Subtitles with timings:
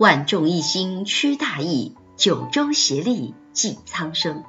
[0.00, 4.42] 万众一心驱大疫，九州协力济苍生。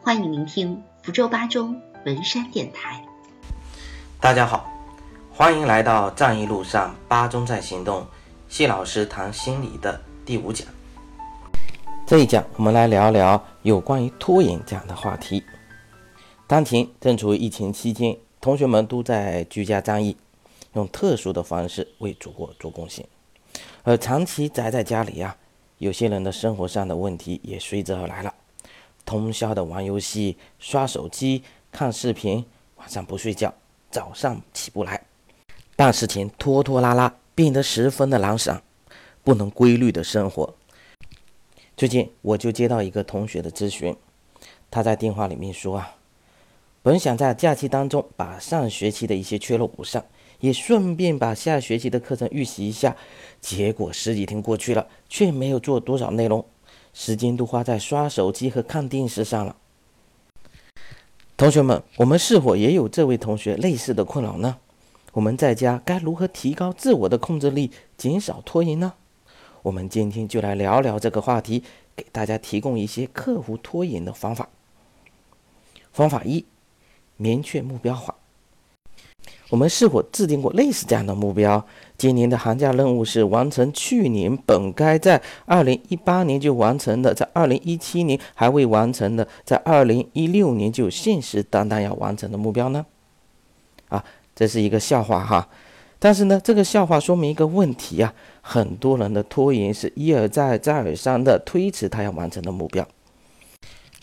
[0.00, 3.04] 欢迎聆听福州八中文山电台。
[4.20, 4.70] 大家好，
[5.34, 8.06] 欢迎来到战役路上八中在行动，
[8.48, 10.68] 谢老师谈心理的第五讲。
[12.06, 15.42] 这一讲我们来聊聊有关于拖延这样的话题。
[16.46, 20.16] 当前正处于疫情期间，同学们都在居家战役，
[20.74, 23.04] 用特殊的方式为祖国做贡献。
[23.84, 25.36] 而长期宅在家里呀，
[25.78, 28.32] 有些人的生活上的问题也随之而来了。
[29.04, 31.42] 通宵的玩游戏、刷手机、
[31.72, 32.44] 看视频，
[32.76, 33.52] 晚上不睡觉，
[33.90, 35.02] 早上起不来，
[35.74, 38.62] 办事情拖拖拉拉，变得十分的懒散，
[39.24, 40.54] 不能规律的生活。
[41.76, 43.96] 最近我就接到一个同学的咨询，
[44.70, 45.96] 他在电话里面说啊，
[46.82, 50.04] 本想在假期当中把上学期的一些缺漏补上。
[50.42, 52.96] 也顺便把下学期的课程预习一下，
[53.40, 56.44] 结果十几天过去了，却没有做多少内容，
[56.92, 59.56] 时间都花在刷手机和看电视上了。
[61.36, 64.58] 同学们，我们是否也有这位同学类似的困扰呢？
[65.12, 68.94] 我们在家该如何提高自我的控制力，减少拖延呢？
[69.62, 71.62] 我们今天就来聊聊这个话题，
[71.94, 74.48] 给大家提供一些克服拖延的方法。
[75.92, 76.44] 方法一：
[77.16, 78.16] 明确目标化。
[79.52, 81.62] 我们是否制定过类似这样的目标？
[81.98, 92.86] 今年的寒假任务是完成去年本该在二零一八年就完成的，在二零一七年还未完成的，在二零一六年就信誓旦旦要完成的目标呢？
[93.90, 94.02] 啊，
[94.34, 95.46] 这是一个笑话哈。
[95.98, 102.88] 但是呢，这个笑话说明一个问题啊，很多人的拖延是一而再、再而三的推迟他要完成的目标。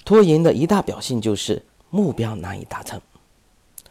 [0.05, 3.01] 拖延的一大表现就是目标难以达成。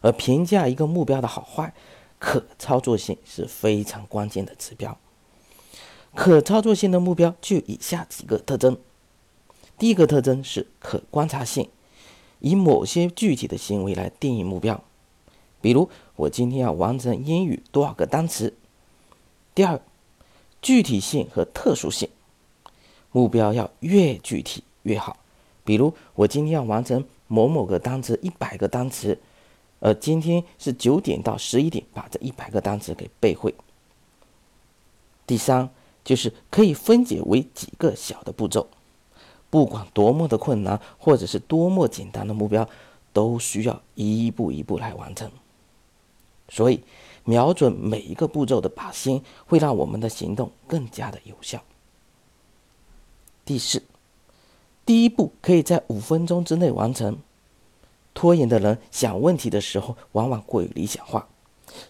[0.00, 1.72] 而评价一个目标的好坏，
[2.18, 4.98] 可操作性是非常关键的指标。
[6.14, 8.76] 可操作性的目标具有以下几个特征：
[9.78, 11.68] 第一个特征是可观察性，
[12.40, 14.82] 以某些具体的行为来定义目标，
[15.60, 18.54] 比如我今天要完成英语多少个单词。
[19.54, 19.80] 第二，
[20.62, 22.08] 具体性和特殊性，
[23.12, 25.18] 目标要越具体越好，
[25.64, 29.18] 比如我今天要完成某某个单词一百个单词。
[29.80, 33.54] 呃，今天是九点到十一点，把这一百个单词给背会。
[35.26, 35.70] 第三，
[36.04, 38.66] 就是可以分解为几个小的步骤，
[39.50, 42.68] 不管多么的困难，或者是多么简单的目标，
[43.12, 45.30] 都需要一步一步来完成。
[46.48, 46.82] 所以，
[47.24, 51.62] 瞄准每一个步骤的靶心，会让我们的行动更加的有效。
[53.44, 53.82] 第四，
[54.84, 57.18] 第一步可以在五分钟之内完成。
[58.18, 61.24] 拖延的人想问题的时候，往往过于理想化，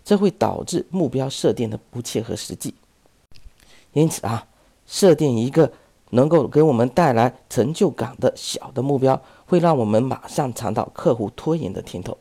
[0.05, 2.75] 这会导致目标设定的不切合实际。
[3.95, 4.47] 因此啊，
[4.87, 5.73] 设定一个
[6.11, 12.19] 能够给我们带来成就感的小的目标，会让我们马上尝到克服拖延的甜头。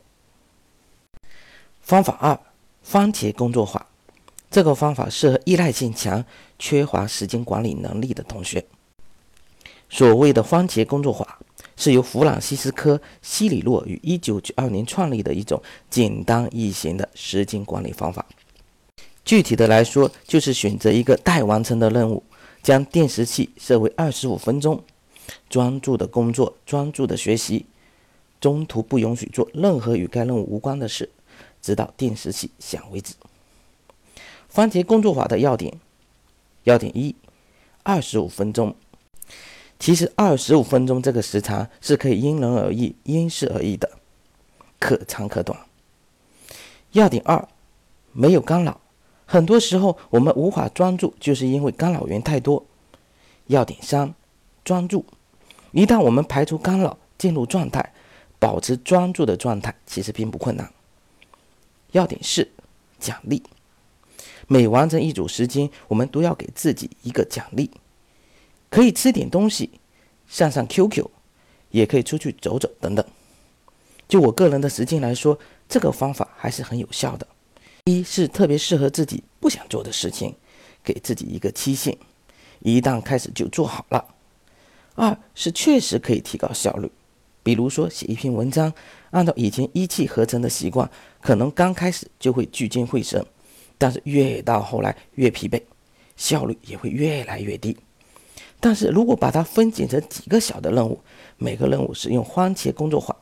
[1.82, 2.40] 方法二：
[2.82, 3.88] 番茄工作法。
[4.50, 6.24] 这个方法适合依赖性强、
[6.58, 8.64] 缺乏时间管理能力的同学。
[9.90, 11.40] 所谓的番茄工作法。
[11.78, 18.26] 是由弗朗西斯科·西里洛于一九九二年创立的一种简单易行的时间管理方法。
[19.24, 22.24] 具体的来说，就是选择一个待完成的任务，
[22.62, 24.82] 将电时器设为二十五分钟，
[25.48, 27.66] 专注的工作，专注的学习，
[28.40, 31.08] 中途不允许做任何与该任务无关的事，
[31.62, 33.14] 直到电时器响为止。
[34.48, 35.78] 番茄工作法的要点：
[36.64, 37.14] 要点一，
[37.84, 38.74] 二十五分钟。
[39.78, 43.88] 其实二十五分钟这个时长是可以因人而异、因事而异的，
[44.80, 45.58] 可长可短。
[46.92, 47.48] 要点二，
[48.12, 48.80] 没有干扰。
[49.24, 52.64] 很多时候我们无法专注，就是因为干扰源太多。
[53.46, 54.14] 要点三，
[54.64, 55.04] 专注。
[55.72, 57.92] 一旦我们排除干扰，进入状态，
[58.38, 60.72] 保持专注的状态其实并不困难。
[61.92, 62.50] 要点四，
[62.98, 63.42] 奖励。
[64.46, 67.70] 每完成一组时间，我们都要给自己一个奖励。
[68.70, 69.70] 可以吃点东西，
[70.26, 71.06] 上上 QQ，
[71.70, 73.04] 也可以出去走走等等。
[74.08, 75.38] 就我个人的时间来说，
[75.68, 77.26] 这个方法还是很有效的。
[77.84, 80.34] 一是特别适合自己不想做的事情，
[80.84, 81.96] 给自己一个期限，
[82.60, 84.14] 一旦开始就做好了。
[84.94, 86.90] 二是确实可以提高效率，
[87.42, 88.72] 比如说写一篇文章，
[89.10, 90.90] 按照以前一气呵成的习惯，
[91.22, 93.24] 可能刚开始就会聚精会神，
[93.78, 95.62] 但是越到后来越疲惫，
[96.16, 97.76] 效率也会越来越低。
[98.60, 101.00] 但是如果把它分解成几个小的任务，
[101.36, 103.16] 每个任务使用番茄工作法，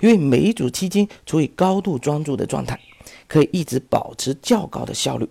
[0.00, 2.78] 因为每一组期间处于高度专注的状态，
[3.26, 5.28] 可以一直保持较高的效率，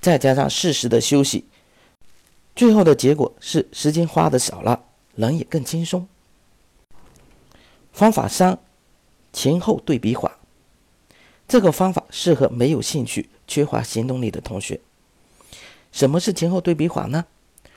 [0.00, 1.44] 再加上适时的休息，
[2.56, 6.08] 最后的结果是时间花的少了，人也更轻松。
[7.92, 8.58] 方法三，
[9.32, 10.38] 前后对比法。
[11.46, 14.80] 这个方法适合没有兴趣、缺乏行动力的同学。
[15.92, 17.26] 什么是前后对比法呢？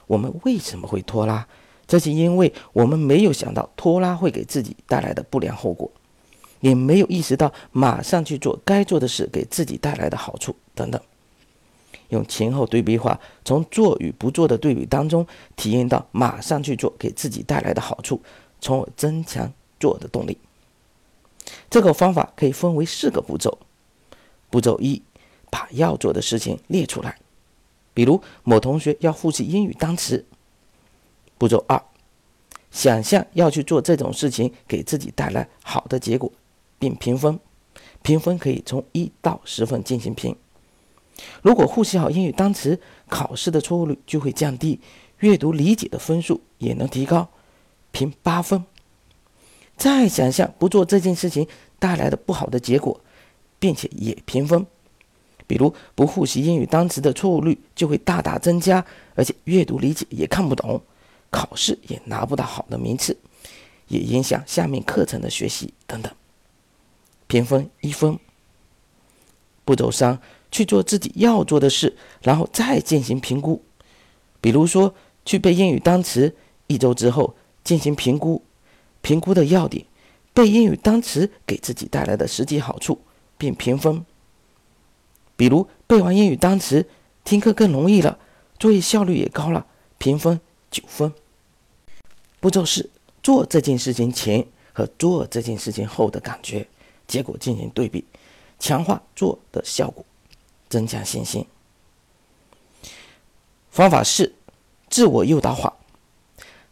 [0.08, 1.48] 我们为什么会拖拉？
[1.88, 5.92] 这是因为我们没有想到拖拉会给自己带来的不良后果，
[6.60, 11.00] 也没有意识到马上去做该做的事给自己带来的好处等等。
[12.10, 15.26] 用前后对比法，从做与不做的对比当中，
[15.56, 18.22] 体验到马上去做给自己带来的好处，
[18.62, 20.38] 从而增强做的动力。
[21.70, 23.58] 这个方法可以分为四个步骤。
[24.50, 25.02] 步骤一，
[25.50, 27.18] 把要做的事情列出来，
[27.96, 30.24] 比如某同学要复习英语单词。
[31.40, 31.82] 步骤二，
[32.70, 36.32] 想象要去做这种事情给自己带来好的结果，
[36.78, 37.40] 并评分。
[38.04, 40.36] 评分可以从一到十分进行评。
[41.42, 44.80] 如果复习好英语单词，考试的错误率就会降低，
[45.20, 47.30] 阅读理解的分数也能提高，
[47.92, 48.64] 评八分。
[49.76, 51.48] 再想象不做这件事情
[51.80, 53.02] 带来的不好的结果，
[53.60, 54.66] 并且也评分，
[55.48, 60.82] 比如不复习英语单词的错误率就会大大增加，而且阅读理解也看不懂。
[61.30, 63.18] 考试也拿不到好的名次，
[63.90, 66.14] 也影响下面课程的学习等等。
[67.28, 68.18] 评分一分。
[69.66, 70.20] 步骤三，
[70.52, 73.62] 去做自己要做的事，然后再进行评估。
[74.40, 74.94] 比如说，
[75.26, 76.36] 去背英语单词，
[76.68, 78.44] 一周之后进行评估，
[79.02, 79.84] 评估的要点，
[80.34, 83.02] 背英语单词给自己带来的实际好处，
[83.38, 84.06] 并评分。
[85.36, 86.88] 比如背完英语单词，
[87.24, 88.18] 听课更容易了，
[88.58, 89.66] 作业效率也高了，
[89.98, 90.40] 评分
[90.72, 91.12] 九分。
[92.40, 92.90] 步骤是
[93.24, 96.68] 做这件事情前和做这件事情后的感觉，
[97.08, 98.06] 结果进行对比，
[98.60, 100.06] 强化做的效果，
[100.70, 101.46] 增强信心。
[103.72, 104.34] 方法四，
[104.90, 105.74] 自我诱导法。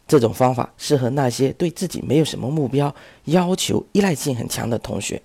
[0.06, 2.94] 这种方法适合那些对自己没有什么目标、
[3.24, 5.22] 要求依赖性很强的同学。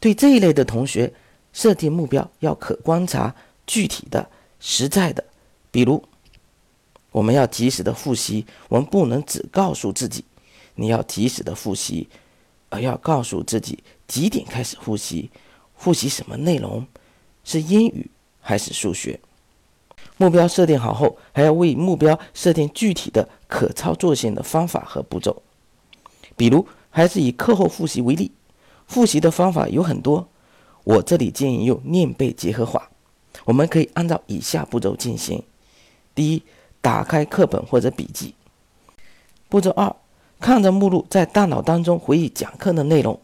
[0.00, 1.12] 对这一类的同学，
[1.54, 3.34] 设定目标要可观察、
[3.66, 4.28] 具体的、
[4.60, 5.24] 实在的，
[5.70, 6.04] 比如。
[7.12, 10.24] 我们要及时的复习，我们不能只告诉自己
[10.74, 12.08] 你要及时的复习，
[12.70, 15.30] 而要告诉自己几点开始复习，
[15.76, 16.84] 复习什么内容，
[17.44, 18.10] 是英语
[18.40, 19.20] 还是数学？
[20.16, 25.40] 目标设定好后，还要为目标设定具体的可操作性的方法和步骤。
[26.36, 28.32] 比如，还是以课后复习为例，
[28.88, 30.28] 复习的方法有很多，
[30.84, 32.90] 我这里建议用练背结合法。
[33.44, 35.42] 我们可以按照以下步骤进行：
[36.14, 36.42] 第一。
[36.84, 38.34] 打开课本或者笔记。
[39.48, 39.96] 步骤二，
[40.38, 43.18] 看着目录，在大脑当中回忆讲课的内容。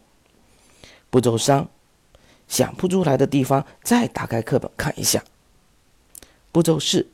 [1.11, 1.67] 步骤三，
[2.47, 5.23] 想不出来的地方再打开课本看一下。
[6.51, 7.07] 步骤四，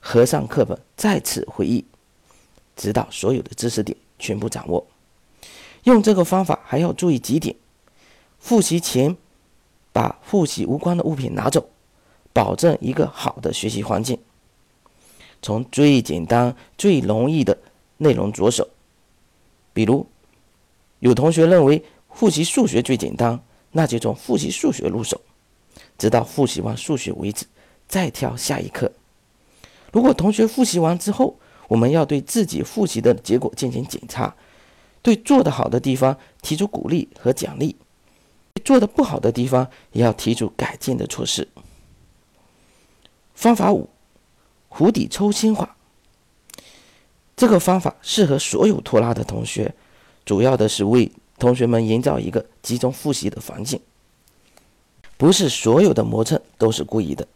[0.00, 1.84] 合上课本再次回忆，
[2.74, 4.86] 直到所有的知识点全部掌握。
[5.84, 7.54] 用这个方法还要注意几点：
[8.38, 9.14] 复习前
[9.92, 11.68] 把复习无关的物品拿走，
[12.32, 14.18] 保证一个好的学习环境。
[15.42, 17.56] 从最简单、最容易的
[17.96, 18.68] 内容着手，
[19.72, 20.06] 比如
[20.98, 21.82] 有同学认为
[22.12, 23.40] 复习数学最简单，
[23.72, 25.20] 那就从复习数学入手，
[25.96, 27.46] 直到复习完数学为止，
[27.88, 28.92] 再挑下一课。
[29.92, 31.36] 如果同学复习完之后，
[31.68, 34.34] 我们要对自己复习的结果进行检查，
[35.02, 37.74] 对做得好的地方提出鼓励和奖励，
[38.60, 41.48] 做的不好的地方也要提出改进的措施。
[43.34, 43.90] 方法五。
[44.72, 45.76] 湖底抽薪法，
[47.36, 49.74] 这个方法适合所有拖拉的同学，
[50.24, 53.80] 主要的是为同学们营造一个集中复习的环境。
[55.16, 57.26] 不是所有的磨蹭都是故意的，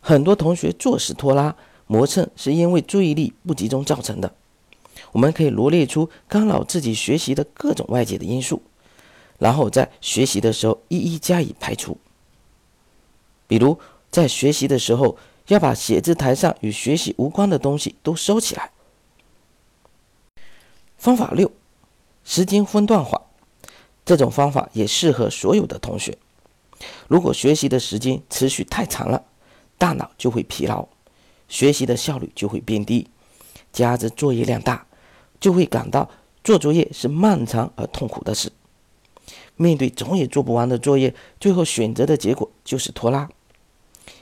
[0.00, 1.54] 很多同学做事拖拉
[1.86, 4.32] 磨蹭是因为注意力不集中造成的。
[5.12, 8.62] 我们可以罗列出干扰自己学习的各种外界的因素，
[9.38, 11.96] 然后在学习的时候一一加以排除。
[13.46, 13.78] 比如
[14.10, 15.16] 在学习的时候。
[15.48, 18.70] 要把写字台上与学习无关的东西都收起来。
[20.98, 21.50] 方法六，
[22.22, 23.22] 时间分段法，
[24.04, 26.18] 这种方法也适合所有的同学。
[27.06, 29.24] 如果学习的时间持续太长了，
[29.78, 30.86] 大脑就会疲劳，
[31.48, 33.08] 学习的效率就会变低，
[33.72, 34.86] 加之作业量大，
[35.40, 36.10] 就会感到
[36.44, 38.52] 做作业是漫长而痛苦的事。
[39.58, 43.28] 面对总也做不完的作业，最后选择的结果就是拖拉。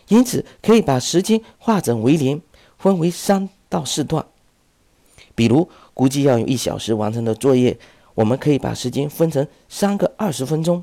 [0.09, 2.43] 因此，可以把时间化整为零，
[2.79, 4.27] 分为三到四段。
[5.35, 7.79] 比如，估计要用一小时完成的作业，
[8.15, 10.83] 我们可以把时间分成三个二十分钟，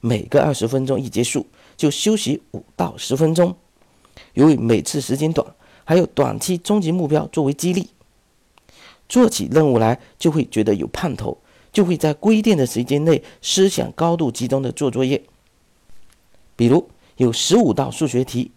[0.00, 3.56] 每个二十分钟一结束就休息五到十分钟。
[4.34, 5.54] 由于每次时间短，
[5.84, 7.88] 还有短期、终极目标作为激励。
[9.08, 11.38] 做起任务来就会觉得有盼头，
[11.74, 15.22] 就会在规定的时间内思想高度集中的做作业。
[16.56, 18.52] 比如有十五道数学题，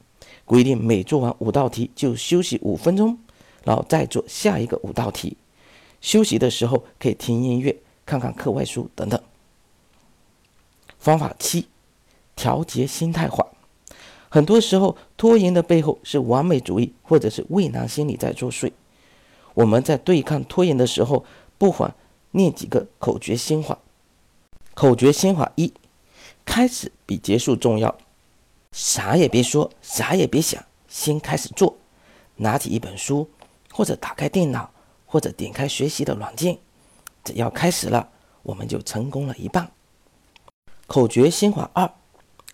[0.45, 3.17] 规定每做完五道题就休息五分钟，
[3.65, 5.35] 然后再做下一个五道题。
[5.99, 9.19] 休息的时候可以听音乐、看看课外书等等。
[10.99, 11.65] 方法七，
[12.35, 13.47] 调节心态化。
[14.29, 18.71] 很多时候拖延的背后是完美主义或者是畏难心理在作祟。
[19.55, 21.25] 我们在对抗拖延的时候，
[21.57, 21.95] 不妨
[22.31, 23.79] 念几个口诀心法。
[24.73, 25.73] 口诀心法一：
[26.45, 27.97] 开始比结束重要。
[28.71, 31.77] 啥也别说，啥也别想，先开始做。
[32.35, 33.29] 拿起一本书，
[33.71, 34.69] 或者打开电脑，
[35.07, 36.59] 或者点开学习的软件，
[37.23, 38.09] 只要开始了，
[38.43, 39.71] 我们就成功了一半。
[40.85, 41.91] 口诀心法二：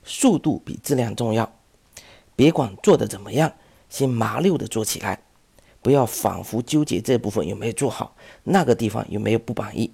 [0.06, 1.52] 速度比质量重要。
[2.36, 3.54] 别管做的怎么样，
[3.90, 5.22] 先麻溜的做起来。
[5.84, 9.92] 不要反复纠结这部分有没有做好，那个地方有没有不满意，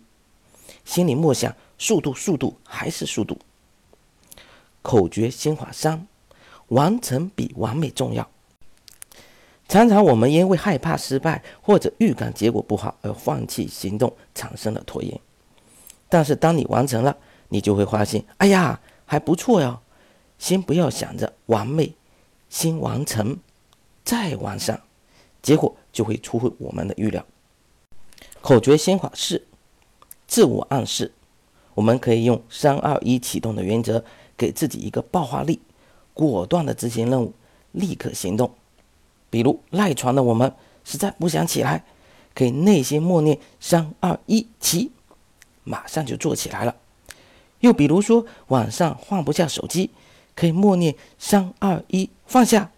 [0.86, 3.38] 心里默想速度速度还是速度。
[4.82, 6.08] 口诀心法三：
[6.68, 8.30] 完成比完美重要。
[9.68, 15.20] 常常我们因为害怕失败或者预感结果不好而放弃行动，产生了拖延。
[16.08, 17.18] 但是当你完成了，
[17.50, 19.82] 你就会发现，哎呀，还不错哟。
[20.40, 21.94] 先不要想着完美，
[22.50, 23.38] 先完成，
[24.04, 24.82] 再完善。
[25.42, 27.26] 结果就会出乎我们的预料。
[28.42, 29.46] 口诀心法四：
[30.28, 31.12] 自我暗示。
[31.76, 34.04] 我们可以用三二一启动的原则，
[34.38, 35.62] 给自己一个爆发力，
[36.14, 37.34] 果断的执行任务，
[37.72, 38.52] 立刻行动。
[39.30, 40.54] 比如赖床的我们
[40.84, 41.86] 实在不想起来，
[42.34, 44.92] 可以内心默念三二一起，
[45.64, 46.76] 马上就做起来了。
[47.60, 49.92] 又比如说晚上放不下手机，
[50.36, 52.72] 可以默念三二一放下。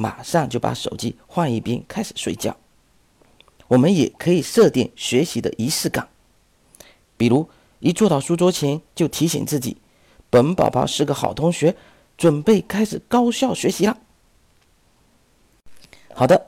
[0.00, 2.56] 马上就把手机换一边，开始睡觉。
[3.68, 6.08] 我们也可以设定学习的仪式感，
[7.18, 9.76] 比如一坐到书桌前就提醒自己
[10.30, 11.76] ：“本宝宝是个好同学，
[12.16, 13.98] 准备开始高效学习了。”
[16.14, 16.46] 好的，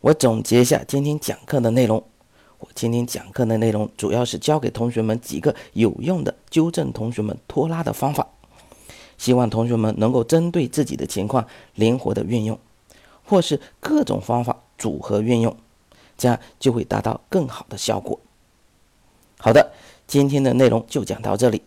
[0.00, 2.02] 我总结一下今天讲课的内容。
[2.58, 8.26] 我今天讲课的内容主要是教给同学们几个有用的纠正同学们拖拉的方法。
[9.24, 12.58] 希望同学们能够针对自己的情况灵活的运用，
[13.24, 15.56] 或是各种方法组合运用，
[16.18, 18.20] 这样就会达到更好的效果。
[19.38, 19.72] 好的，
[20.06, 21.62] 今天的内容就讲到这里，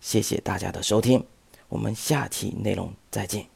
[0.00, 1.22] 谢谢大家的收听，
[1.68, 3.51] 我们下期内容再见。